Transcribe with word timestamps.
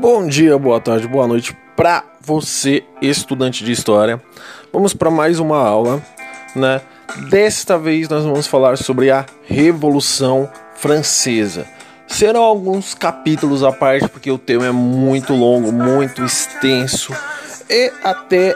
Bom 0.00 0.28
dia, 0.28 0.56
boa 0.56 0.80
tarde, 0.80 1.08
boa 1.08 1.26
noite 1.26 1.56
para 1.76 2.04
você, 2.20 2.84
estudante 3.02 3.64
de 3.64 3.72
história. 3.72 4.22
Vamos 4.72 4.94
para 4.94 5.10
mais 5.10 5.40
uma 5.40 5.58
aula, 5.58 6.00
né? 6.54 6.80
Desta 7.28 7.76
vez 7.76 8.08
nós 8.08 8.22
vamos 8.22 8.46
falar 8.46 8.78
sobre 8.78 9.10
a 9.10 9.26
Revolução 9.42 10.48
Francesa. 10.76 11.66
Serão 12.06 12.44
alguns 12.44 12.94
capítulos 12.94 13.64
à 13.64 13.72
parte 13.72 14.06
porque 14.06 14.30
o 14.30 14.38
tema 14.38 14.66
é 14.66 14.70
muito 14.70 15.34
longo, 15.34 15.72
muito 15.72 16.24
extenso 16.24 17.12
e 17.68 17.92
até 18.04 18.54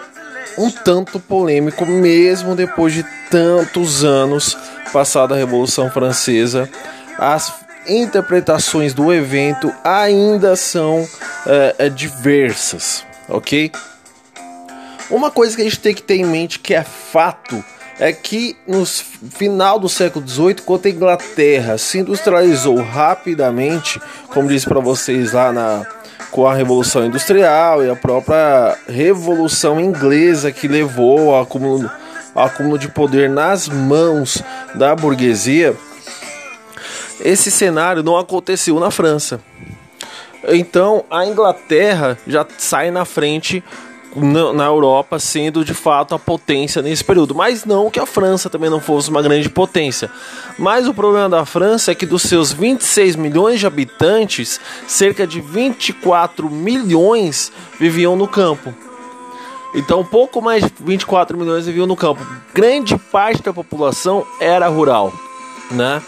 um 0.56 0.70
tanto 0.70 1.18
polêmico 1.18 1.84
mesmo 1.84 2.54
depois 2.54 2.94
de 2.94 3.04
tantos 3.28 4.04
anos 4.04 4.56
passada 4.92 5.34
a 5.34 5.38
Revolução 5.38 5.90
Francesa. 5.90 6.70
As 7.18 7.52
interpretações 7.88 8.94
do 8.94 9.12
evento 9.12 9.72
ainda 9.82 10.54
são 10.54 11.04
é, 11.46 11.88
diversas, 11.88 13.04
ok? 13.28 13.70
Uma 15.10 15.30
coisa 15.30 15.54
que 15.54 15.62
a 15.62 15.64
gente 15.64 15.80
tem 15.80 15.94
que 15.94 16.02
ter 16.02 16.16
em 16.16 16.24
mente 16.24 16.58
que 16.58 16.74
é 16.74 16.82
fato 16.82 17.62
é 17.98 18.12
que 18.12 18.56
no 18.66 18.84
final 18.84 19.78
do 19.78 19.88
século 19.88 20.26
XVIII, 20.26 20.56
quando 20.64 20.86
a 20.86 20.90
Inglaterra 20.90 21.78
se 21.78 21.98
industrializou 21.98 22.76
rapidamente, 22.76 24.00
como 24.28 24.48
disse 24.48 24.66
para 24.66 24.80
vocês 24.80 25.32
lá 25.32 25.52
na 25.52 25.86
com 26.30 26.46
a 26.46 26.54
Revolução 26.54 27.04
Industrial 27.04 27.84
e 27.84 27.90
a 27.90 27.94
própria 27.94 28.74
Revolução 28.88 29.78
Inglesa 29.78 30.50
que 30.50 30.66
levou 30.66 31.34
ao 31.34 31.42
acúmulo, 31.42 31.90
ao 32.34 32.46
acúmulo 32.46 32.78
de 32.78 32.88
poder 32.88 33.28
nas 33.28 33.68
mãos 33.68 34.42
da 34.74 34.96
burguesia, 34.96 35.76
esse 37.20 37.50
cenário 37.50 38.02
não 38.02 38.16
aconteceu 38.16 38.80
na 38.80 38.90
França. 38.90 39.40
Então 40.48 41.04
a 41.10 41.24
Inglaterra 41.26 42.18
já 42.26 42.46
sai 42.58 42.90
na 42.90 43.04
frente 43.04 43.62
na 44.14 44.64
Europa, 44.66 45.18
sendo 45.18 45.64
de 45.64 45.72
fato 45.72 46.14
a 46.14 46.18
potência 46.18 46.82
nesse 46.82 47.02
período. 47.02 47.34
Mas 47.34 47.64
não 47.64 47.90
que 47.90 47.98
a 47.98 48.06
França 48.06 48.50
também 48.50 48.68
não 48.68 48.80
fosse 48.80 49.08
uma 49.08 49.22
grande 49.22 49.48
potência. 49.48 50.10
Mas 50.58 50.86
o 50.86 50.94
problema 50.94 51.28
da 51.28 51.46
França 51.46 51.92
é 51.92 51.94
que 51.94 52.04
dos 52.04 52.22
seus 52.22 52.52
26 52.52 53.16
milhões 53.16 53.60
de 53.60 53.66
habitantes, 53.66 54.60
cerca 54.86 55.26
de 55.26 55.40
24 55.40 56.50
milhões 56.50 57.50
viviam 57.78 58.16
no 58.16 58.28
campo. 58.28 58.74
Então, 59.74 60.04
pouco 60.04 60.42
mais 60.42 60.62
de 60.62 60.72
24 60.80 61.36
milhões 61.36 61.64
viviam 61.64 61.86
no 61.86 61.96
campo. 61.96 62.20
Grande 62.52 62.96
parte 62.98 63.42
da 63.42 63.54
população 63.54 64.26
era 64.38 64.68
rural, 64.68 65.10
né? 65.70 66.02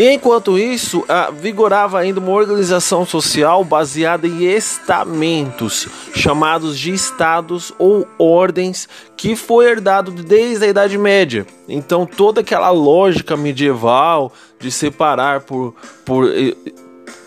Enquanto 0.00 0.56
isso, 0.56 1.04
vigorava 1.40 1.98
ainda 1.98 2.20
uma 2.20 2.30
organização 2.30 3.04
social 3.04 3.64
baseada 3.64 4.28
em 4.28 4.44
estamentos, 4.44 5.88
chamados 6.14 6.78
de 6.78 6.92
estados 6.92 7.72
ou 7.76 8.06
ordens, 8.16 8.88
que 9.16 9.34
foi 9.34 9.66
herdado 9.68 10.12
desde 10.12 10.66
a 10.66 10.68
Idade 10.68 10.96
Média. 10.96 11.44
Então, 11.68 12.06
toda 12.06 12.42
aquela 12.42 12.70
lógica 12.70 13.36
medieval 13.36 14.32
de 14.60 14.70
separar 14.70 15.40
por, 15.40 15.74
por 16.04 16.30
eh, 16.32 16.54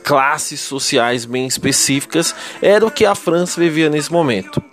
classes 0.02 0.61
sociais 0.61 1.25
bem 1.25 1.45
específicas 1.45 2.33
era 2.61 2.86
o 2.86 2.92
que 2.92 3.05
a 3.05 3.16
França 3.16 3.59
vivia 3.59 3.89
nesse 3.89 4.14
momento. 4.14 4.64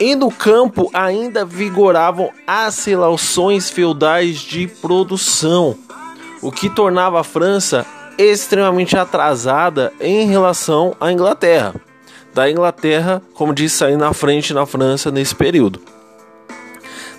E 0.00 0.16
no 0.16 0.32
campo 0.32 0.90
ainda 0.92 1.44
vigoravam 1.44 2.32
as 2.44 2.84
relações 2.84 3.70
feudais 3.70 4.40
de 4.40 4.66
produção 4.66 5.78
o 6.46 6.52
que 6.52 6.70
tornava 6.70 7.18
a 7.18 7.24
França 7.24 7.84
extremamente 8.16 8.96
atrasada 8.96 9.92
em 10.00 10.28
relação 10.28 10.94
à 11.00 11.10
Inglaterra. 11.10 11.74
Da 12.32 12.48
Inglaterra, 12.48 13.20
como 13.34 13.52
disse, 13.52 13.78
sair 13.78 13.96
na 13.96 14.12
frente 14.12 14.54
na 14.54 14.64
França 14.64 15.10
nesse 15.10 15.34
período. 15.34 15.80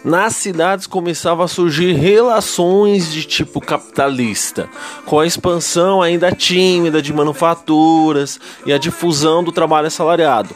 Nas 0.01 0.33
cidades 0.38 0.88
começavam 0.88 1.43
a 1.43 1.47
surgir 1.49 1.91
relações 1.91 3.11
de 3.11 3.25
tipo 3.25 3.59
capitalista, 3.59 4.69
com 5.05 5.19
a 5.19 5.27
expansão 5.27 6.01
ainda 6.01 6.31
tímida 6.31 7.01
de 7.01 7.11
manufaturas 7.11 8.39
e 8.65 8.71
a 8.71 8.77
difusão 8.77 9.44
do 9.44 9.51
trabalho 9.51 9.88
assalariado. 9.88 10.55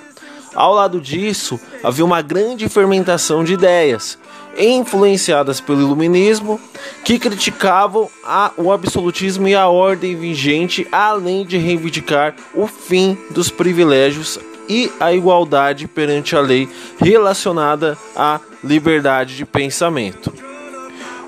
Ao 0.55 0.73
lado 0.73 1.01
disso, 1.01 1.59
havia 1.83 2.05
uma 2.05 2.21
grande 2.21 2.69
fermentação 2.69 3.43
de 3.43 3.53
ideias, 3.53 4.17
influenciadas 4.57 5.61
pelo 5.61 5.81
iluminismo, 5.81 6.59
que 7.03 7.17
criticavam 7.17 8.09
a, 8.23 8.51
o 8.57 8.71
absolutismo 8.71 9.47
e 9.47 9.55
a 9.55 9.67
ordem 9.67 10.15
vigente, 10.15 10.87
além 10.91 11.45
de 11.45 11.57
reivindicar 11.57 12.35
o 12.53 12.67
fim 12.67 13.17
dos 13.31 13.49
privilégios 13.49 14.39
e 14.69 14.91
a 14.99 15.11
igualdade 15.11 15.87
perante 15.87 16.35
a 16.35 16.39
lei 16.39 16.69
relacionada 16.99 17.97
à 18.15 18.39
liberdade 18.63 19.35
de 19.35 19.45
pensamento. 19.45 20.33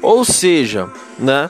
Ou 0.02 0.24
seja, 0.24 0.90
né, 1.18 1.50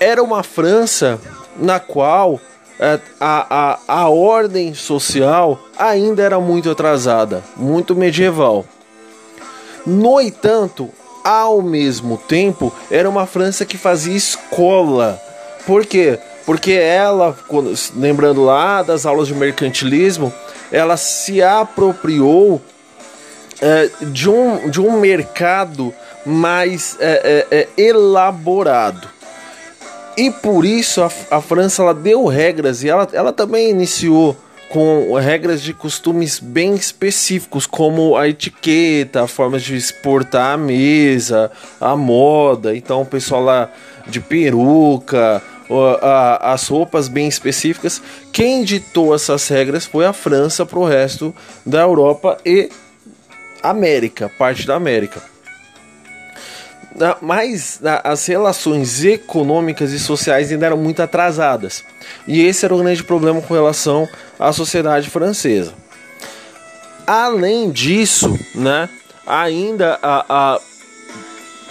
era 0.00 0.22
uma 0.22 0.42
França 0.42 1.20
na 1.56 1.78
qual 1.78 2.40
é, 2.78 2.98
a, 3.20 3.78
a, 3.86 4.02
a 4.02 4.08
ordem 4.08 4.74
social 4.74 5.60
ainda 5.78 6.22
era 6.22 6.40
muito 6.40 6.70
atrasada, 6.70 7.44
muito 7.56 7.94
medieval. 7.94 8.64
No 9.86 10.20
entanto, 10.20 10.90
ao 11.24 11.62
mesmo 11.62 12.16
tempo, 12.16 12.72
era 12.90 13.08
uma 13.08 13.26
França 13.26 13.64
que 13.64 13.76
fazia 13.76 14.16
escola. 14.16 15.20
Por 15.66 15.86
quê? 15.86 16.18
Porque 16.44 16.72
ela, 16.72 17.36
lembrando 17.94 18.42
lá 18.42 18.82
das 18.82 19.06
aulas 19.06 19.28
de 19.28 19.34
mercantilismo, 19.34 20.32
ela 20.70 20.96
se 20.96 21.40
apropriou 21.42 22.60
é, 23.60 23.88
de, 24.00 24.28
um, 24.28 24.68
de 24.68 24.80
um 24.80 24.98
mercado 24.98 25.94
mais 26.26 26.96
é, 26.98 27.46
é, 27.50 27.56
é 27.60 27.68
elaborado. 27.80 29.08
E 30.16 30.30
por 30.30 30.64
isso 30.64 31.02
a, 31.02 31.10
a 31.30 31.40
França 31.40 31.82
ela 31.82 31.94
deu 31.94 32.26
regras 32.26 32.82
e 32.82 32.88
ela, 32.88 33.08
ela 33.12 33.32
também 33.32 33.70
iniciou 33.70 34.36
com 34.72 35.12
regras 35.16 35.60
de 35.60 35.74
costumes 35.74 36.38
bem 36.38 36.74
específicos, 36.74 37.66
como 37.66 38.16
a 38.16 38.26
etiqueta, 38.26 39.22
a 39.22 39.26
forma 39.26 39.58
de 39.58 39.76
exportar 39.76 40.54
a 40.54 40.56
mesa, 40.56 41.52
a 41.78 41.94
moda. 41.94 42.74
Então, 42.74 43.02
o 43.02 43.06
pessoal 43.06 43.42
lá 43.42 43.70
de 44.08 44.18
peruca, 44.18 45.42
as 46.40 46.66
roupas 46.68 47.06
bem 47.06 47.28
específicas. 47.28 48.00
Quem 48.32 48.64
ditou 48.64 49.14
essas 49.14 49.46
regras 49.46 49.84
foi 49.84 50.06
a 50.06 50.12
França 50.14 50.64
para 50.64 50.78
o 50.78 50.86
resto 50.86 51.34
da 51.66 51.82
Europa 51.82 52.38
e 52.42 52.70
América, 53.62 54.30
parte 54.38 54.66
da 54.66 54.74
América 54.74 55.32
mas 57.20 57.80
as 58.04 58.26
relações 58.26 59.04
econômicas 59.04 59.92
e 59.92 59.98
sociais 59.98 60.52
ainda 60.52 60.66
eram 60.66 60.76
muito 60.76 61.00
atrasadas. 61.00 61.84
E 62.26 62.44
esse 62.44 62.64
era 62.64 62.74
o 62.74 62.78
grande 62.78 63.02
problema 63.02 63.40
com 63.40 63.54
relação 63.54 64.08
à 64.42 64.52
sociedade 64.52 65.08
francesa. 65.08 65.74
Além 67.06 67.70
disso, 67.70 68.38
né, 68.54 68.88
ainda 69.26 69.98
a, 70.02 70.58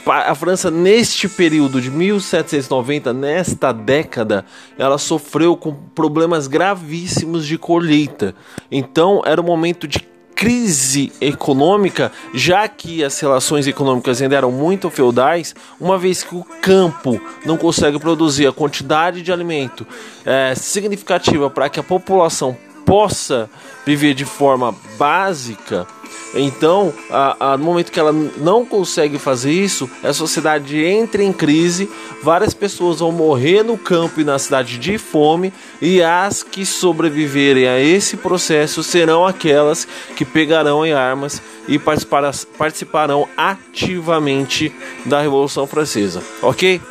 a, 0.05 0.31
a 0.31 0.35
França, 0.35 0.71
neste 0.71 1.27
período 1.27 1.81
de 1.81 1.89
1790, 1.89 3.13
nesta 3.13 3.71
década, 3.71 4.45
ela 4.77 4.97
sofreu 4.97 5.55
com 5.55 5.73
problemas 5.73 6.47
gravíssimos 6.47 7.45
de 7.45 7.57
colheita. 7.57 8.35
Então, 8.71 9.21
era 9.25 9.39
o 9.39 9.43
momento 9.43 9.87
de 9.87 9.99
crise 10.41 11.11
econômica, 11.21 12.11
já 12.33 12.67
que 12.67 13.03
as 13.03 13.19
relações 13.19 13.67
econômicas 13.67 14.23
ainda 14.23 14.35
eram 14.35 14.51
muito 14.51 14.89
feudais, 14.89 15.53
uma 15.79 15.99
vez 15.99 16.23
que 16.23 16.33
o 16.33 16.43
campo 16.43 17.21
não 17.45 17.55
consegue 17.57 17.99
produzir 17.99 18.47
a 18.47 18.51
quantidade 18.51 19.21
de 19.21 19.31
alimento 19.31 19.85
é, 20.25 20.55
significativa 20.55 21.47
para 21.47 21.69
que 21.69 21.79
a 21.79 21.83
população 21.83 22.57
possa 22.85 23.49
viver 23.85 24.13
de 24.13 24.25
forma 24.25 24.75
básica 24.97 25.87
então, 26.33 26.93
a, 27.09 27.53
a, 27.53 27.57
no 27.57 27.65
momento 27.65 27.91
que 27.91 27.99
ela 27.99 28.13
não 28.13 28.65
consegue 28.65 29.19
fazer 29.19 29.51
isso, 29.51 29.89
a 30.01 30.13
sociedade 30.13 30.81
entra 30.81 31.21
em 31.21 31.33
crise, 31.33 31.89
várias 32.23 32.53
pessoas 32.53 32.99
vão 32.99 33.11
morrer 33.11 33.63
no 33.63 33.77
campo 33.77 34.21
e 34.21 34.23
na 34.23 34.39
cidade 34.39 34.77
de 34.77 34.97
fome, 34.97 35.51
e 35.81 36.01
as 36.01 36.41
que 36.41 36.65
sobreviverem 36.65 37.67
a 37.67 37.79
esse 37.79 38.15
processo 38.15 38.81
serão 38.81 39.25
aquelas 39.25 39.85
que 40.15 40.23
pegarão 40.23 40.85
em 40.85 40.93
armas 40.93 41.41
e 41.67 41.77
participarão 41.77 43.27
ativamente 43.35 44.73
da 45.05 45.21
Revolução 45.21 45.67
Francesa, 45.67 46.23
ok? 46.41 46.81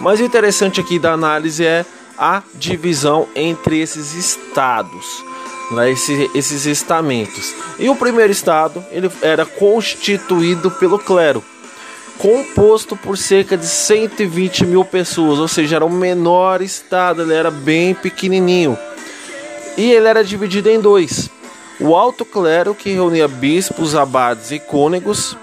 Mas 0.00 0.20
o 0.20 0.24
interessante 0.24 0.80
aqui 0.80 0.98
da 0.98 1.12
análise 1.12 1.64
é 1.64 1.84
a 2.18 2.42
divisão 2.54 3.28
entre 3.34 3.78
esses 3.80 4.14
estados 4.14 5.24
né, 5.70 5.90
esse, 5.90 6.30
esses 6.34 6.66
estamentos. 6.66 7.54
E 7.78 7.88
o 7.88 7.96
primeiro 7.96 8.32
estado 8.32 8.84
ele 8.90 9.10
era 9.22 9.44
constituído 9.44 10.70
pelo 10.70 10.98
clero, 10.98 11.42
composto 12.18 12.96
por 12.96 13.18
cerca 13.18 13.56
de 13.56 13.66
120 13.66 14.66
mil 14.66 14.84
pessoas, 14.84 15.38
ou 15.38 15.48
seja, 15.48 15.76
era 15.76 15.84
o 15.84 15.90
menor 15.90 16.62
estado, 16.62 17.22
ele 17.22 17.34
era 17.34 17.50
bem 17.50 17.94
pequenininho. 17.94 18.78
E 19.76 19.90
ele 19.90 20.08
era 20.08 20.24
dividido 20.24 20.70
em 20.70 20.80
dois: 20.80 21.30
o 21.80 21.94
alto 21.94 22.24
clero, 22.24 22.74
que 22.74 22.92
reunia 22.92 23.28
bispos, 23.28 23.94
abades 23.94 24.50
e 24.50 24.58
cônegos, 24.58 25.36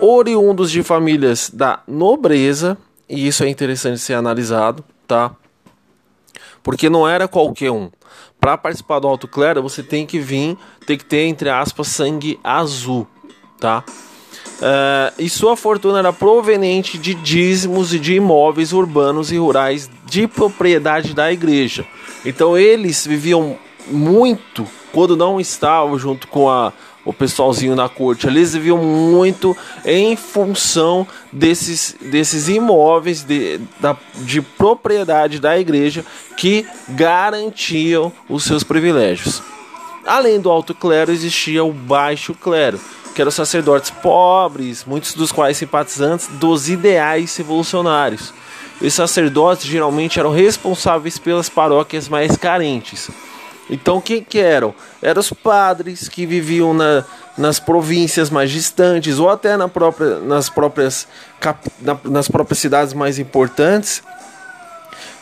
oriundos 0.00 0.70
de 0.70 0.82
famílias 0.82 1.50
da 1.52 1.80
nobreza, 1.88 2.76
e 3.08 3.26
isso 3.26 3.42
é 3.42 3.48
interessante 3.48 3.98
ser 3.98 4.14
analisado, 4.14 4.84
tá? 5.06 5.34
Porque 6.68 6.90
não 6.90 7.08
era 7.08 7.26
qualquer 7.26 7.70
um. 7.70 7.88
Para 8.38 8.58
participar 8.58 8.98
do 8.98 9.08
alto 9.08 9.26
clero, 9.26 9.62
você 9.62 9.82
tem 9.82 10.04
que 10.04 10.18
vir, 10.18 10.54
tem 10.86 10.98
que 10.98 11.04
ter, 11.06 11.22
entre 11.22 11.48
aspas, 11.48 11.88
sangue 11.88 12.38
azul, 12.44 13.06
tá? 13.58 13.82
Uh, 14.58 15.14
e 15.18 15.30
sua 15.30 15.56
fortuna 15.56 15.98
era 15.98 16.12
proveniente 16.12 16.98
de 16.98 17.14
dízimos 17.14 17.94
e 17.94 17.98
de 17.98 18.16
imóveis 18.16 18.74
urbanos 18.74 19.32
e 19.32 19.38
rurais 19.38 19.88
de 20.04 20.28
propriedade 20.28 21.14
da 21.14 21.32
igreja. 21.32 21.86
Então 22.22 22.54
eles 22.54 23.06
viviam 23.06 23.56
muito 23.86 24.66
quando 24.92 25.16
não 25.16 25.40
estavam 25.40 25.98
junto 25.98 26.28
com 26.28 26.50
a, 26.50 26.74
o 27.08 27.12
pessoalzinho 27.12 27.74
na 27.74 27.88
corte. 27.88 28.26
Eles 28.26 28.52
viviam 28.52 28.76
muito 28.76 29.56
em 29.82 30.14
função 30.14 31.06
desses, 31.32 31.96
desses 32.02 32.50
imóveis 32.50 33.22
de, 33.22 33.58
da, 33.80 33.96
de 34.16 34.42
propriedade 34.42 35.40
da 35.40 35.58
igreja 35.58 36.04
que 36.36 36.66
garantiam 36.90 38.12
os 38.28 38.44
seus 38.44 38.62
privilégios. 38.62 39.42
Além 40.06 40.38
do 40.38 40.50
alto 40.50 40.74
clero, 40.74 41.10
existia 41.10 41.64
o 41.64 41.72
baixo 41.72 42.34
clero 42.34 42.78
que 43.14 43.22
eram 43.22 43.30
sacerdotes 43.30 43.90
pobres, 43.90 44.84
muitos 44.84 45.14
dos 45.14 45.32
quais 45.32 45.56
simpatizantes 45.56 46.28
dos 46.34 46.68
ideais 46.68 47.34
revolucionários. 47.36 48.34
Os 48.82 48.92
sacerdotes 48.92 49.64
geralmente 49.64 50.20
eram 50.20 50.30
responsáveis 50.30 51.18
pelas 51.18 51.48
paróquias 51.48 52.06
mais 52.06 52.36
carentes. 52.36 53.10
Então, 53.70 54.00
quem 54.00 54.22
que 54.22 54.38
eram? 54.38 54.74
Eram 55.02 55.20
os 55.20 55.30
padres 55.32 56.08
que 56.08 56.24
viviam 56.24 56.72
na, 56.72 57.04
nas 57.36 57.60
províncias 57.60 58.30
mais 58.30 58.50
distantes 58.50 59.18
ou 59.18 59.28
até 59.28 59.56
na 59.56 59.68
própria, 59.68 60.18
nas, 60.20 60.48
próprias, 60.48 61.06
na, 61.80 61.96
nas 62.04 62.28
próprias 62.28 62.58
cidades 62.58 62.94
mais 62.94 63.18
importantes, 63.18 64.02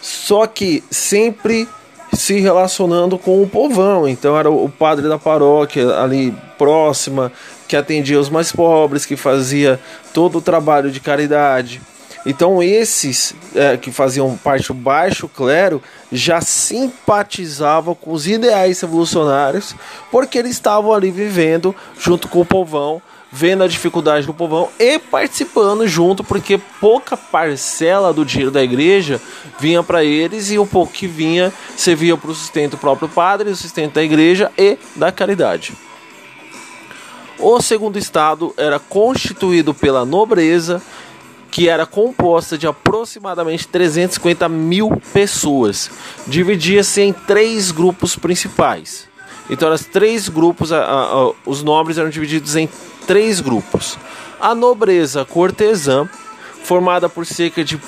só 0.00 0.46
que 0.46 0.84
sempre 0.90 1.68
se 2.12 2.38
relacionando 2.38 3.18
com 3.18 3.42
o 3.42 3.48
povão. 3.48 4.08
Então, 4.08 4.38
era 4.38 4.50
o 4.50 4.68
padre 4.68 5.08
da 5.08 5.18
paróquia 5.18 5.98
ali 5.98 6.32
próxima, 6.56 7.32
que 7.68 7.76
atendia 7.76 8.18
os 8.18 8.30
mais 8.30 8.52
pobres, 8.52 9.04
que 9.04 9.16
fazia 9.16 9.78
todo 10.14 10.38
o 10.38 10.42
trabalho 10.42 10.90
de 10.90 11.00
caridade. 11.00 11.80
Então 12.26 12.60
esses 12.60 13.36
é, 13.54 13.76
que 13.76 13.92
faziam 13.92 14.36
parte 14.36 14.66
do 14.66 14.74
baixo 14.74 15.28
clero 15.28 15.80
já 16.10 16.40
simpatizavam 16.40 17.94
com 17.94 18.12
os 18.12 18.26
ideais 18.26 18.80
revolucionários, 18.80 19.76
porque 20.10 20.36
eles 20.36 20.50
estavam 20.50 20.92
ali 20.92 21.12
vivendo 21.12 21.72
junto 21.96 22.26
com 22.26 22.40
o 22.40 22.44
povão, 22.44 23.00
vendo 23.30 23.62
a 23.62 23.68
dificuldade 23.68 24.26
do 24.26 24.34
povão 24.34 24.68
e 24.76 24.98
participando 24.98 25.86
junto, 25.86 26.24
porque 26.24 26.58
pouca 26.80 27.16
parcela 27.16 28.12
do 28.12 28.24
dinheiro 28.24 28.50
da 28.50 28.62
igreja 28.62 29.20
vinha 29.60 29.84
para 29.84 30.02
eles 30.04 30.50
e 30.50 30.58
o 30.58 30.66
pouco 30.66 30.92
que 30.92 31.06
vinha 31.06 31.52
servia 31.76 32.16
para 32.16 32.30
o 32.30 32.34
sustento 32.34 32.72
do 32.72 32.78
próprio 32.78 33.08
padre, 33.08 33.50
o 33.50 33.56
sustento 33.56 33.94
da 33.94 34.02
igreja 34.02 34.50
e 34.58 34.76
da 34.96 35.12
caridade. 35.12 35.74
O 37.38 37.60
segundo 37.60 37.98
estado 37.98 38.54
era 38.56 38.78
constituído 38.78 39.74
pela 39.74 40.06
nobreza, 40.06 40.80
que 41.56 41.70
era 41.70 41.86
composta 41.86 42.58
de 42.58 42.66
aproximadamente 42.66 43.66
350 43.66 44.46
mil 44.46 44.90
pessoas. 45.14 45.90
Dividia-se 46.26 47.00
em 47.00 47.14
três 47.14 47.70
grupos 47.70 48.14
principais. 48.14 49.08
Então, 49.48 49.72
os 49.72 49.82
três 49.86 50.28
grupos, 50.28 50.70
a, 50.70 50.84
a, 50.84 51.32
os 51.46 51.62
nobres 51.62 51.96
eram 51.96 52.10
divididos 52.10 52.56
em 52.56 52.68
três 53.06 53.40
grupos. 53.40 53.96
A 54.38 54.54
nobreza 54.54 55.24
cortesã, 55.24 56.06
formada 56.62 57.08
por 57.08 57.24
cerca 57.24 57.64
de 57.64 57.80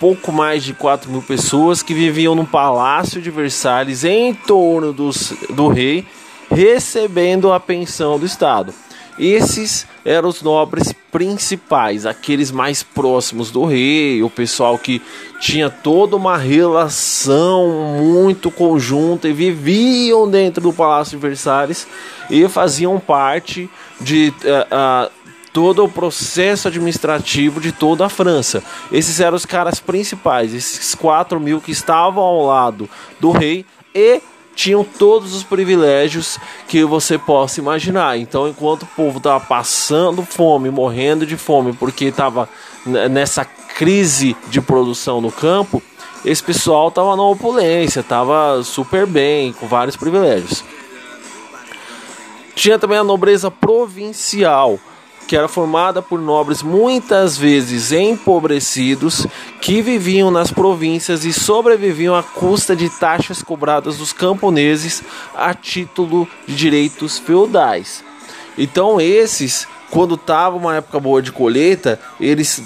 pouco 0.00 0.32
mais 0.32 0.64
de 0.64 0.72
4 0.72 1.10
mil 1.10 1.20
pessoas 1.20 1.82
que 1.82 1.92
viviam 1.92 2.34
no 2.34 2.46
palácio 2.46 3.20
de 3.20 3.30
Versalhes 3.30 4.04
em 4.04 4.32
torno 4.32 4.90
dos, 4.90 5.34
do 5.50 5.68
rei 5.68 6.06
recebendo 6.50 7.52
a 7.52 7.60
pensão 7.60 8.18
do 8.18 8.24
Estado. 8.24 8.72
Esses 9.18 9.86
eram 10.04 10.28
os 10.28 10.42
nobres 10.42 10.92
principais, 11.10 12.06
aqueles 12.06 12.50
mais 12.50 12.82
próximos 12.82 13.50
do 13.50 13.64
rei, 13.66 14.22
o 14.22 14.30
pessoal 14.30 14.78
que 14.78 15.02
tinha 15.38 15.68
toda 15.68 16.16
uma 16.16 16.38
relação 16.38 17.98
muito 18.00 18.50
conjunta 18.50 19.28
e 19.28 19.32
viviam 19.32 20.28
dentro 20.28 20.62
do 20.62 20.72
Palácio 20.72 21.18
de 21.18 21.22
Versalhes 21.22 21.86
e 22.30 22.48
faziam 22.48 22.98
parte 22.98 23.68
de 24.00 24.32
uh, 24.44 25.06
uh, 25.06 25.22
todo 25.52 25.84
o 25.84 25.88
processo 25.88 26.68
administrativo 26.68 27.60
de 27.60 27.72
toda 27.72 28.06
a 28.06 28.08
França. 28.08 28.62
Esses 28.90 29.20
eram 29.20 29.36
os 29.36 29.44
caras 29.44 29.78
principais, 29.78 30.54
esses 30.54 30.94
4 30.94 31.38
mil 31.38 31.60
que 31.60 31.70
estavam 31.70 32.22
ao 32.22 32.46
lado 32.46 32.88
do 33.20 33.30
rei 33.30 33.66
e 33.94 34.22
tinham 34.54 34.84
todos 34.84 35.34
os 35.34 35.42
privilégios 35.42 36.38
que 36.68 36.84
você 36.84 37.18
possa 37.18 37.60
imaginar. 37.60 38.18
Então, 38.18 38.48
enquanto 38.48 38.82
o 38.82 38.86
povo 38.86 39.18
estava 39.18 39.40
passando 39.40 40.22
fome, 40.22 40.70
morrendo 40.70 41.26
de 41.26 41.36
fome, 41.36 41.72
porque 41.72 42.06
estava 42.06 42.48
nessa 43.10 43.44
crise 43.44 44.36
de 44.48 44.60
produção 44.60 45.20
no 45.20 45.32
campo, 45.32 45.82
esse 46.24 46.42
pessoal 46.42 46.88
estava 46.88 47.16
na 47.16 47.22
opulência, 47.22 48.00
estava 48.00 48.62
super 48.62 49.06
bem, 49.06 49.52
com 49.52 49.66
vários 49.66 49.96
privilégios. 49.96 50.62
Tinha 52.54 52.78
também 52.78 52.98
a 52.98 53.04
nobreza 53.04 53.50
provincial 53.50 54.78
que 55.32 55.36
era 55.36 55.48
formada 55.48 56.02
por 56.02 56.20
nobres 56.20 56.62
muitas 56.62 57.38
vezes 57.38 57.90
empobrecidos 57.90 59.26
que 59.62 59.80
viviam 59.80 60.30
nas 60.30 60.50
províncias 60.50 61.24
e 61.24 61.32
sobreviviam 61.32 62.14
à 62.14 62.22
custa 62.22 62.76
de 62.76 62.90
taxas 62.90 63.42
cobradas 63.42 63.96
dos 63.96 64.12
camponeses 64.12 65.02
a 65.34 65.54
título 65.54 66.28
de 66.46 66.54
direitos 66.54 67.18
feudais. 67.18 68.04
Então 68.58 69.00
esses, 69.00 69.66
quando 69.92 70.14
estava 70.14 70.56
uma 70.56 70.76
época 70.76 70.98
boa 70.98 71.20
de 71.20 71.30
colheita, 71.30 72.00
eles 72.18 72.62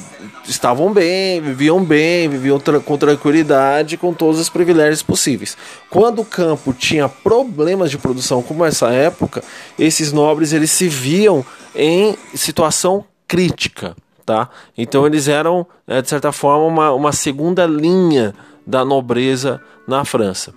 estavam 0.47 0.93
bem, 0.93 1.41
viviam 1.41 1.85
bem, 1.85 2.29
viviam 2.29 2.61
tra 2.61 2.79
com 2.79 2.97
tranquilidade, 2.97 3.97
com 3.97 4.15
todos 4.15 4.39
os 4.39 4.49
privilégios 4.49 5.03
possíveis. 5.03 5.57
Quando 5.91 6.21
o 6.21 6.25
campo 6.25 6.73
tinha 6.73 7.09
problemas 7.09 7.91
de 7.91 7.99
produção, 7.99 8.45
como 8.45 8.65
essa 8.65 8.91
época, 8.91 9.43
esses 9.77 10.13
nobres 10.13 10.53
eles 10.53 10.71
se 10.71 10.87
viam 10.87 11.45
em 11.75 12.17
situação 12.33 13.05
crítica, 13.27 13.97
tá? 14.25 14.49
Então 14.79 15.05
eles 15.05 15.27
eram, 15.27 15.67
né, 15.85 16.01
de 16.01 16.09
certa 16.09 16.31
forma, 16.31 16.65
uma, 16.67 16.93
uma 16.93 17.11
segunda 17.11 17.67
linha 17.67 18.37
da 18.65 18.85
nobreza 18.85 19.61
na 19.85 20.05
França. 20.05 20.55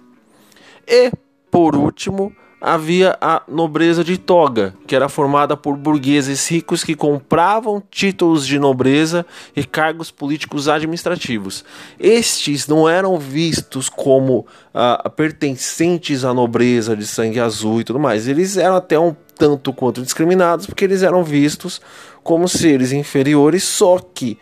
E, 0.87 1.11
por 1.49 1.75
último, 1.75 2.31
havia 2.61 3.17
a 3.21 3.41
nobreza 3.47 4.03
de 4.03 4.17
toga, 4.17 4.73
que 4.85 4.95
era 4.95 5.07
formada 5.07 5.55
por 5.55 5.77
burgueses 5.77 6.47
ricos 6.49 6.83
que 6.83 6.95
compravam 6.95 7.81
títulos 7.89 8.45
de 8.45 8.59
nobreza 8.59 9.25
e 9.55 9.63
cargos 9.63 10.11
políticos 10.11 10.67
administrativos. 10.67 11.63
Estes 11.99 12.67
não 12.67 12.87
eram 12.89 13.17
vistos 13.17 13.87
como 13.87 14.45
ah, 14.73 15.09
pertencentes 15.15 16.25
à 16.25 16.33
nobreza 16.33 16.95
de 16.95 17.07
sangue 17.07 17.39
azul 17.39 17.79
e 17.79 17.83
tudo 17.83 17.99
mais. 17.99 18.27
Eles 18.27 18.57
eram 18.57 18.75
até 18.75 18.99
um 18.99 19.15
tanto 19.37 19.71
quanto 19.71 20.01
discriminados, 20.01 20.65
porque 20.65 20.83
eles 20.83 21.01
eram 21.01 21.23
vistos 21.23 21.81
como 22.23 22.49
seres 22.49 22.91
inferiores, 22.91 23.63
só 23.63 23.97
que 23.99 24.37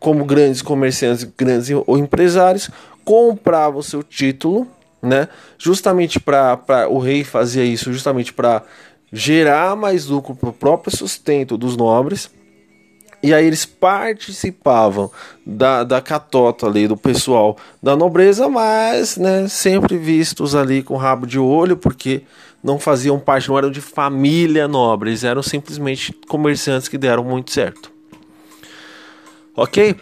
como 0.00 0.24
grandes 0.24 0.60
comerciantes, 0.60 1.24
grandes 1.38 1.70
ou 1.86 1.96
empresários, 1.96 2.68
compravam 3.04 3.80
seu 3.82 4.02
título 4.02 4.66
né? 5.02 5.28
Justamente 5.58 6.18
para 6.20 6.88
o 6.88 6.98
rei 6.98 7.24
fazia 7.24 7.64
isso 7.64 7.92
justamente 7.92 8.32
para 8.32 8.62
gerar 9.12 9.76
mais 9.76 10.06
lucro 10.06 10.34
para 10.34 10.50
o 10.50 10.52
próprio 10.52 10.96
sustento 10.96 11.56
dos 11.56 11.76
nobres. 11.76 12.30
E 13.22 13.34
aí 13.34 13.44
eles 13.44 13.66
participavam 13.66 15.10
da, 15.44 15.84
da 15.84 16.00
catota 16.00 16.66
ali 16.66 16.88
do 16.88 16.96
pessoal 16.96 17.56
da 17.82 17.94
nobreza, 17.94 18.48
mas 18.48 19.18
né, 19.18 19.46
sempre 19.46 19.98
vistos 19.98 20.54
ali 20.54 20.82
com 20.82 20.96
rabo 20.96 21.26
de 21.26 21.38
olho, 21.38 21.76
porque 21.76 22.22
não 22.64 22.78
faziam 22.78 23.18
parte, 23.18 23.50
não 23.50 23.58
eram 23.58 23.70
de 23.70 23.80
família 23.80 24.66
nobre, 24.66 25.10
eles 25.10 25.22
eram 25.22 25.42
simplesmente 25.42 26.14
comerciantes 26.28 26.88
que 26.88 26.96
deram 26.96 27.22
muito 27.22 27.50
certo. 27.50 27.92
Ok? 29.54 29.96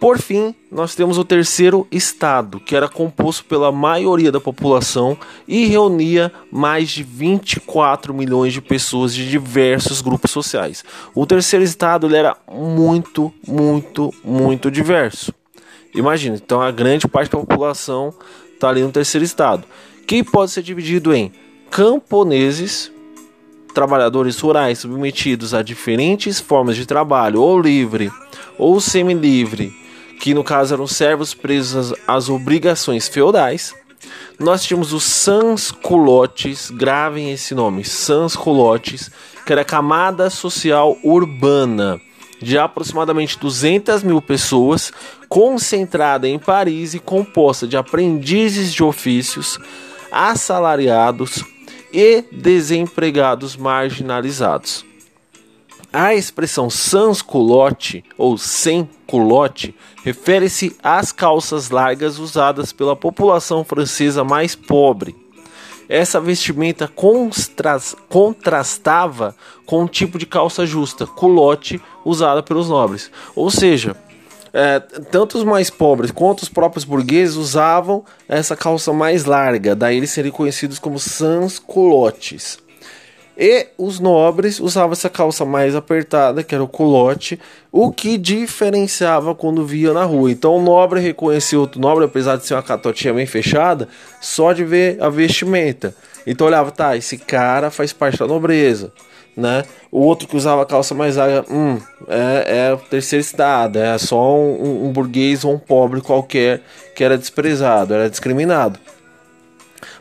Por 0.00 0.18
fim, 0.18 0.54
nós 0.72 0.94
temos 0.94 1.18
o 1.18 1.24
terceiro 1.24 1.86
estado, 1.92 2.58
que 2.58 2.74
era 2.74 2.88
composto 2.88 3.44
pela 3.44 3.70
maioria 3.70 4.32
da 4.32 4.40
população 4.40 5.14
e 5.46 5.66
reunia 5.66 6.32
mais 6.50 6.88
de 6.88 7.02
24 7.02 8.14
milhões 8.14 8.54
de 8.54 8.62
pessoas 8.62 9.14
de 9.14 9.28
diversos 9.28 10.00
grupos 10.00 10.30
sociais. 10.30 10.82
O 11.14 11.26
terceiro 11.26 11.62
estado 11.62 12.16
era 12.16 12.34
muito, 12.50 13.30
muito, 13.46 14.10
muito 14.24 14.70
diverso. 14.70 15.34
Imagina, 15.94 16.36
então 16.42 16.62
a 16.62 16.70
grande 16.70 17.06
parte 17.06 17.30
da 17.30 17.38
população 17.38 18.14
está 18.54 18.70
ali 18.70 18.80
no 18.80 18.90
terceiro 18.90 19.24
estado, 19.24 19.64
que 20.06 20.24
pode 20.24 20.50
ser 20.50 20.62
dividido 20.62 21.12
em 21.12 21.30
camponeses, 21.70 22.90
trabalhadores 23.74 24.38
rurais 24.40 24.78
submetidos 24.78 25.52
a 25.52 25.60
diferentes 25.60 26.40
formas 26.40 26.74
de 26.74 26.86
trabalho, 26.86 27.42
ou 27.42 27.60
livre 27.60 28.10
ou 28.56 28.80
semi-livre, 28.80 29.78
que 30.20 30.34
no 30.34 30.44
caso 30.44 30.74
eram 30.74 30.86
servos 30.86 31.32
presos 31.32 31.94
às 32.06 32.28
obrigações 32.28 33.08
feudais. 33.08 33.74
Nós 34.38 34.62
tínhamos 34.62 34.92
os 34.92 35.02
sans-culottes, 35.02 36.70
gravem 36.70 37.32
esse 37.32 37.54
nome, 37.54 37.84
sans-culottes, 37.84 39.10
que 39.44 39.52
era 39.52 39.62
a 39.62 39.64
camada 39.64 40.28
social 40.30 40.96
urbana 41.02 42.00
de 42.40 42.56
aproximadamente 42.58 43.38
200 43.38 44.02
mil 44.02 44.20
pessoas, 44.22 44.92
concentrada 45.28 46.28
em 46.28 46.38
Paris 46.38 46.94
e 46.94 46.98
composta 46.98 47.66
de 47.66 47.76
aprendizes 47.76 48.72
de 48.72 48.82
ofícios, 48.82 49.58
assalariados 50.10 51.44
e 51.92 52.24
desempregados 52.32 53.56
marginalizados. 53.56 54.89
A 55.92 56.14
expressão 56.14 56.70
sans 56.70 57.20
culotte 57.20 58.04
ou 58.16 58.38
sem 58.38 58.88
culotte 59.08 59.74
refere-se 60.04 60.76
às 60.82 61.10
calças 61.10 61.70
largas 61.70 62.20
usadas 62.20 62.72
pela 62.72 62.94
população 62.94 63.64
francesa 63.64 64.22
mais 64.22 64.54
pobre. 64.54 65.16
Essa 65.88 66.20
vestimenta 66.20 66.88
contrastava 68.08 69.34
com 69.66 69.82
o 69.82 69.88
tipo 69.88 70.16
de 70.16 70.26
calça 70.26 70.64
justa, 70.64 71.08
culotte, 71.08 71.82
usada 72.04 72.40
pelos 72.40 72.68
nobres. 72.68 73.10
Ou 73.34 73.50
seja, 73.50 73.96
é, 74.52 74.78
tanto 74.78 75.38
os 75.38 75.42
mais 75.42 75.70
pobres 75.70 76.12
quanto 76.12 76.42
os 76.42 76.48
próprios 76.48 76.84
burgueses 76.84 77.34
usavam 77.34 78.04
essa 78.28 78.54
calça 78.54 78.92
mais 78.92 79.24
larga, 79.24 79.74
daí 79.74 79.96
eles 79.96 80.10
seriam 80.10 80.32
conhecidos 80.32 80.78
como 80.78 81.00
sans-culottes. 81.00 82.58
E 83.36 83.68
os 83.78 83.98
nobres 83.98 84.60
usavam 84.60 84.92
essa 84.92 85.08
calça 85.08 85.44
mais 85.44 85.74
apertada, 85.74 86.42
que 86.42 86.54
era 86.54 86.62
o 86.62 86.68
culotte, 86.68 87.40
o 87.72 87.90
que 87.90 88.18
diferenciava 88.18 89.34
quando 89.34 89.64
via 89.64 89.92
na 89.92 90.04
rua. 90.04 90.30
Então 90.30 90.56
o 90.56 90.62
nobre 90.62 91.00
reconhecia 91.00 91.58
outro 91.58 91.80
nobre, 91.80 92.04
apesar 92.04 92.36
de 92.36 92.46
ser 92.46 92.54
uma 92.54 92.62
catotinha 92.62 93.14
bem 93.14 93.26
fechada, 93.26 93.88
só 94.20 94.52
de 94.52 94.64
ver 94.64 95.02
a 95.02 95.08
vestimenta. 95.08 95.94
Então 96.26 96.46
olhava, 96.46 96.70
tá, 96.70 96.96
esse 96.96 97.16
cara 97.16 97.70
faz 97.70 97.92
parte 97.92 98.18
da 98.18 98.26
nobreza 98.26 98.92
né? 99.36 99.64
O 99.90 100.00
outro 100.00 100.28
que 100.28 100.36
usava 100.36 100.64
calça 100.66 100.94
mais 100.94 101.16
larga, 101.16 101.44
hum, 101.50 101.80
é, 102.08 102.68
é 102.68 102.74
o 102.74 102.78
terceiro 102.78 103.20
estado, 103.20 103.78
é 103.78 103.96
só 103.98 104.36
um, 104.36 104.86
um 104.86 104.92
burguês 104.92 105.44
ou 105.44 105.54
um 105.54 105.58
pobre 105.58 106.00
qualquer 106.00 106.62
que 106.94 107.02
era 107.02 107.18
desprezado, 107.18 107.94
era 107.94 108.08
discriminado. 108.08 108.78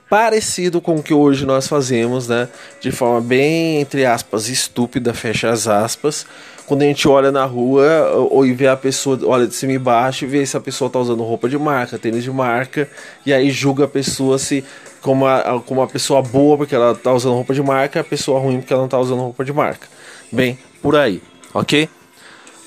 Parecido 0.09 0.81
com 0.81 0.95
o 0.95 1.03
que 1.03 1.13
hoje 1.13 1.45
nós 1.45 1.67
fazemos, 1.67 2.27
né? 2.27 2.49
De 2.81 2.91
forma 2.91 3.21
bem, 3.21 3.79
entre 3.79 4.05
aspas, 4.05 4.49
estúpida, 4.49 5.13
fecha 5.13 5.49
as 5.49 5.67
aspas. 5.67 6.25
Quando 6.65 6.81
a 6.81 6.85
gente 6.85 7.07
olha 7.07 7.31
na 7.31 7.45
rua 7.45 8.11
ou 8.29 8.43
vê 8.55 8.67
a 8.67 8.75
pessoa, 8.75 9.19
olha 9.25 9.47
de 9.47 9.53
cima 9.53 9.73
e 9.73 9.79
baixo 9.79 10.25
e 10.25 10.27
vê 10.27 10.45
se 10.45 10.57
a 10.57 10.59
pessoa 10.59 10.89
tá 10.89 10.99
usando 10.99 11.23
roupa 11.23 11.47
de 11.47 11.57
marca, 11.57 11.97
tênis 11.97 12.23
de 12.23 12.31
marca, 12.31 12.89
e 13.25 13.33
aí 13.33 13.49
julga 13.49 13.85
a 13.85 13.87
pessoa 13.87 14.37
se 14.37 14.63
como, 15.01 15.25
a, 15.25 15.61
como 15.65 15.81
uma 15.81 15.87
pessoa 15.87 16.21
boa 16.21 16.57
porque 16.57 16.75
ela 16.75 16.95
tá 16.95 17.13
usando 17.13 17.33
roupa 17.33 17.53
de 17.53 17.61
marca, 17.61 18.01
a 18.01 18.03
pessoa 18.03 18.39
ruim 18.39 18.59
porque 18.59 18.73
ela 18.73 18.83
não 18.83 18.89
tá 18.89 18.99
usando 18.99 19.19
roupa 19.19 19.45
de 19.45 19.53
marca. 19.53 19.87
Bem, 20.31 20.59
por 20.81 20.95
aí, 20.95 21.21
ok? 21.53 21.89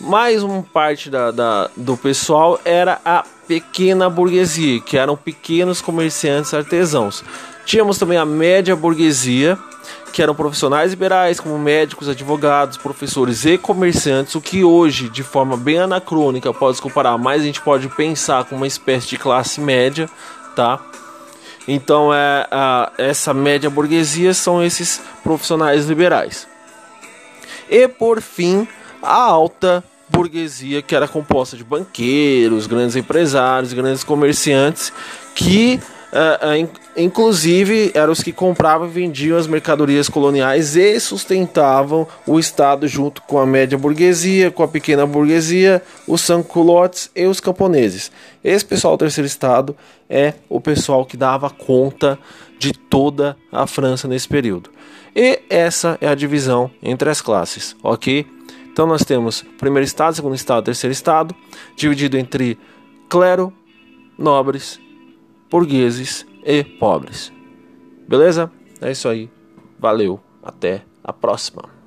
Mais 0.00 0.42
uma 0.42 0.62
parte 0.62 1.08
da, 1.08 1.30
da, 1.30 1.70
do 1.76 1.96
pessoal 1.96 2.60
era 2.64 3.00
a 3.04 3.24
pequena 3.52 4.08
burguesia, 4.08 4.80
que 4.80 4.96
eram 4.96 5.14
pequenos 5.14 5.82
comerciantes 5.82 6.54
artesãos. 6.54 7.22
Tínhamos 7.66 7.98
também 7.98 8.16
a 8.16 8.24
média 8.24 8.74
burguesia, 8.74 9.58
que 10.10 10.22
eram 10.22 10.34
profissionais 10.34 10.92
liberais, 10.92 11.38
como 11.38 11.58
médicos, 11.58 12.08
advogados, 12.08 12.78
professores 12.78 13.44
e 13.44 13.58
comerciantes, 13.58 14.34
o 14.34 14.40
que 14.40 14.64
hoje, 14.64 15.10
de 15.10 15.22
forma 15.22 15.54
bem 15.54 15.78
anacrônica, 15.78 16.52
pode 16.54 16.76
se 16.76 16.82
comparar, 16.82 17.18
mas 17.18 17.42
a 17.42 17.44
gente 17.44 17.60
pode 17.60 17.88
pensar 17.90 18.44
como 18.44 18.62
uma 18.62 18.66
espécie 18.66 19.08
de 19.08 19.18
classe 19.18 19.60
média, 19.60 20.08
tá? 20.56 20.80
Então, 21.68 22.12
é, 22.12 22.46
a, 22.50 22.90
essa 22.96 23.34
média 23.34 23.68
burguesia 23.68 24.32
são 24.32 24.64
esses 24.64 24.98
profissionais 25.22 25.86
liberais. 25.86 26.48
E 27.68 27.86
por 27.86 28.22
fim, 28.22 28.66
a 29.02 29.14
alta 29.14 29.84
burguesia, 30.12 30.82
que 30.82 30.94
era 30.94 31.08
composta 31.08 31.56
de 31.56 31.64
banqueiros, 31.64 32.66
grandes 32.66 32.96
empresários, 32.96 33.72
grandes 33.72 34.04
comerciantes, 34.04 34.92
que 35.34 35.80
Uh, 36.12 36.66
uh, 36.66 36.70
inclusive 36.94 37.90
eram 37.94 38.12
os 38.12 38.22
que 38.22 38.34
compravam 38.34 38.86
e 38.86 38.90
vendiam 38.90 39.38
as 39.38 39.46
mercadorias 39.46 40.10
coloniais 40.10 40.76
e 40.76 41.00
sustentavam 41.00 42.06
o 42.26 42.38
Estado 42.38 42.86
junto 42.86 43.22
com 43.22 43.38
a 43.38 43.46
média 43.46 43.78
burguesia, 43.78 44.50
com 44.50 44.62
a 44.62 44.68
pequena 44.68 45.06
burguesia, 45.06 45.82
os 46.06 46.20
sanculotes 46.20 47.10
e 47.16 47.24
os 47.24 47.40
camponeses. 47.40 48.12
Esse 48.44 48.62
pessoal 48.62 48.94
do 48.94 49.00
terceiro 49.00 49.26
Estado 49.26 49.74
é 50.06 50.34
o 50.50 50.60
pessoal 50.60 51.06
que 51.06 51.16
dava 51.16 51.48
conta 51.48 52.18
de 52.58 52.74
toda 52.74 53.34
a 53.50 53.66
França 53.66 54.06
nesse 54.06 54.28
período. 54.28 54.68
E 55.16 55.40
essa 55.48 55.96
é 55.98 56.08
a 56.08 56.14
divisão 56.14 56.70
entre 56.82 57.08
as 57.08 57.22
classes, 57.22 57.74
ok? 57.82 58.26
Então 58.72 58.86
nós 58.86 59.04
temos 59.04 59.42
primeiro 59.58 59.84
estado, 59.84 60.14
segundo 60.16 60.34
estado, 60.34 60.64
terceiro 60.64 60.92
estado, 60.92 61.34
dividido 61.76 62.16
entre 62.16 62.58
clero, 63.08 63.52
nobres 64.18 64.80
burgueses 65.50 66.26
e 66.42 66.64
pobres. 66.64 67.30
Beleza? 68.08 68.50
É 68.80 68.90
isso 68.90 69.08
aí. 69.08 69.30
Valeu. 69.78 70.18
Até 70.42 70.82
a 71.04 71.12
próxima. 71.12 71.81